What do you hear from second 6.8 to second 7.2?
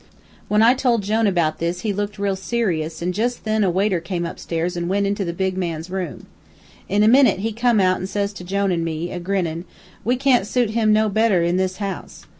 In a